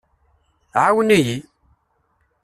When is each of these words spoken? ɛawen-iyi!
ɛawen-iyi! 0.83 1.37